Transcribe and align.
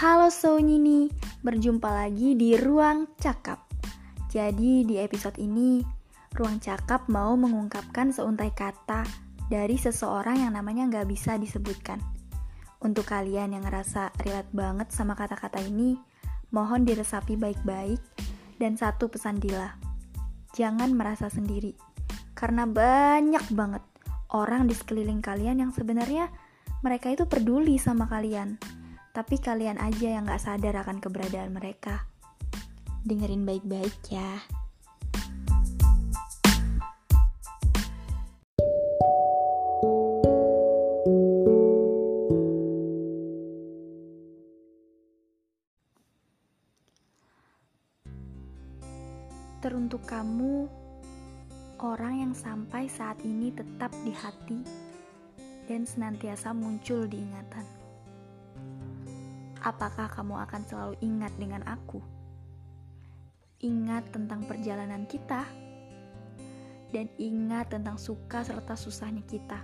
Halo 0.00 0.32
Sounini, 0.32 1.12
berjumpa 1.44 1.92
lagi 1.92 2.32
di 2.32 2.56
Ruang 2.56 3.20
Cakap. 3.20 3.68
Jadi 4.32 4.88
di 4.88 4.96
episode 4.96 5.36
ini, 5.36 5.84
Ruang 6.32 6.56
Cakap 6.56 7.04
mau 7.12 7.36
mengungkapkan 7.36 8.08
seuntai 8.08 8.48
kata 8.56 9.04
dari 9.52 9.76
seseorang 9.76 10.40
yang 10.40 10.56
namanya 10.56 10.88
nggak 10.88 11.04
bisa 11.04 11.36
disebutkan. 11.36 12.00
Untuk 12.80 13.12
kalian 13.12 13.52
yang 13.52 13.68
ngerasa 13.68 14.16
relate 14.24 14.48
banget 14.56 14.88
sama 14.88 15.12
kata-kata 15.12 15.60
ini, 15.60 16.00
mohon 16.48 16.88
diresapi 16.88 17.36
baik-baik 17.36 18.00
dan 18.56 18.80
satu 18.80 19.12
pesan 19.12 19.36
Dila. 19.36 19.76
Jangan 20.56 20.96
merasa 20.96 21.28
sendiri, 21.28 21.76
karena 22.32 22.64
banyak 22.64 23.52
banget 23.52 23.84
orang 24.32 24.64
di 24.64 24.72
sekeliling 24.72 25.20
kalian 25.20 25.60
yang 25.60 25.76
sebenarnya 25.76 26.32
mereka 26.80 27.12
itu 27.12 27.28
peduli 27.28 27.76
sama 27.76 28.08
kalian 28.08 28.79
tapi 29.20 29.36
kalian 29.36 29.76
aja 29.76 30.16
yang 30.16 30.24
gak 30.24 30.40
sadar 30.40 30.80
akan 30.80 30.96
keberadaan 30.96 31.52
mereka. 31.52 32.08
Dengerin 33.04 33.44
baik-baik 33.44 33.92
ya. 34.08 34.40
Teruntuk 49.60 50.00
kamu, 50.08 50.64
orang 51.84 52.24
yang 52.24 52.32
sampai 52.32 52.88
saat 52.88 53.20
ini 53.20 53.52
tetap 53.52 53.92
di 54.00 54.16
hati 54.16 54.64
dan 55.68 55.84
senantiasa 55.84 56.56
muncul 56.56 57.04
di 57.04 57.20
ingatan 57.20 57.79
apakah 59.60 60.08
kamu 60.08 60.40
akan 60.48 60.62
selalu 60.64 60.94
ingat 61.04 61.32
dengan 61.36 61.60
aku? 61.68 62.00
Ingat 63.60 64.08
tentang 64.08 64.48
perjalanan 64.48 65.04
kita, 65.04 65.44
dan 66.90 67.06
ingat 67.20 67.68
tentang 67.68 68.00
suka 68.00 68.40
serta 68.40 68.72
susahnya 68.72 69.20
kita. 69.28 69.60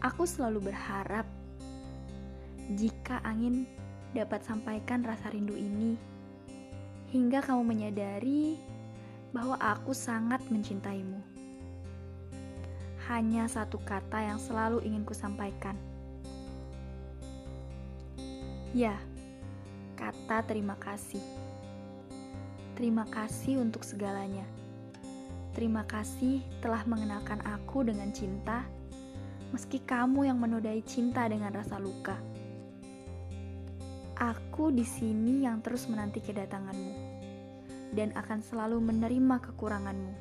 Aku 0.00 0.24
selalu 0.24 0.72
berharap 0.72 1.28
jika 2.72 3.20
angin 3.20 3.68
dapat 4.16 4.40
sampaikan 4.40 5.04
rasa 5.04 5.28
rindu 5.28 5.52
ini, 5.52 6.00
hingga 7.12 7.44
kamu 7.44 7.62
menyadari 7.68 8.56
bahwa 9.30 9.60
aku 9.60 9.92
sangat 9.92 10.40
mencintaimu. 10.48 11.20
Hanya 13.12 13.44
satu 13.50 13.76
kata 13.82 14.22
yang 14.22 14.38
selalu 14.40 14.86
ingin 14.86 15.04
kusampaikan 15.04 15.74
sampaikan 15.74 15.89
Ya, 18.70 18.94
kata 19.98 20.46
terima 20.46 20.78
kasih. 20.78 21.18
Terima 22.78 23.02
kasih 23.10 23.58
untuk 23.58 23.82
segalanya. 23.82 24.46
Terima 25.58 25.82
kasih 25.90 26.38
telah 26.62 26.86
mengenalkan 26.86 27.42
aku 27.42 27.82
dengan 27.82 28.14
cinta, 28.14 28.62
meski 29.50 29.82
kamu 29.82 30.30
yang 30.30 30.38
menodai 30.38 30.78
cinta 30.86 31.26
dengan 31.26 31.50
rasa 31.50 31.82
luka. 31.82 32.14
Aku 34.22 34.70
di 34.70 34.86
sini 34.86 35.42
yang 35.42 35.58
terus 35.66 35.90
menanti 35.90 36.22
kedatanganmu 36.22 36.94
dan 37.98 38.14
akan 38.14 38.38
selalu 38.38 38.78
menerima 38.78 39.50
kekuranganmu. 39.50 40.14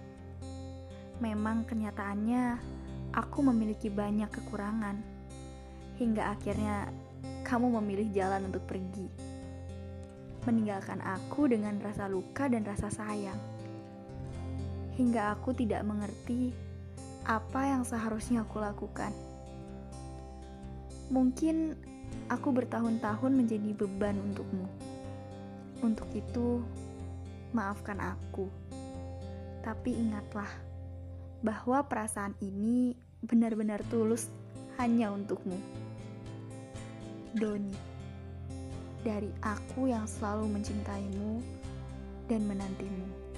Memang 1.21 1.69
kenyataannya 1.69 2.57
aku 3.13 3.45
memiliki 3.45 3.93
banyak 3.93 4.33
kekurangan 4.33 4.97
hingga 6.01 6.33
akhirnya 6.33 6.89
kamu 7.43 7.81
memilih 7.81 8.07
jalan 8.13 8.51
untuk 8.51 8.63
pergi, 8.69 9.09
meninggalkan 10.45 11.01
aku 11.01 11.49
dengan 11.49 11.81
rasa 11.81 12.05
luka 12.05 12.45
dan 12.45 12.61
rasa 12.63 12.93
sayang, 12.93 13.39
hingga 14.99 15.33
aku 15.33 15.55
tidak 15.57 15.81
mengerti 15.87 16.51
apa 17.25 17.69
yang 17.69 17.83
seharusnya 17.85 18.43
aku 18.45 18.61
lakukan. 18.61 19.13
Mungkin 21.09 21.73
aku 22.29 22.53
bertahun-tahun 22.53 23.31
menjadi 23.33 23.73
beban 23.73 24.17
untukmu. 24.21 24.69
Untuk 25.81 26.11
itu, 26.13 26.61
maafkan 27.55 27.97
aku, 27.97 28.45
tapi 29.63 29.95
ingatlah 29.95 30.49
bahwa 31.39 31.81
perasaan 31.87 32.35
ini 32.43 32.93
benar-benar 33.23 33.81
tulus 33.87 34.27
hanya 34.77 35.11
untukmu. 35.11 35.78
Doni 37.37 37.75
dari 39.05 39.29
aku 39.45 39.87
yang 39.87 40.03
selalu 40.09 40.49
mencintaimu 40.59 41.39
dan 42.27 42.41
menantimu. 42.45 43.28